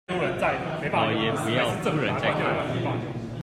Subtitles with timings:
[0.87, 3.31] 老爺不要夫人在看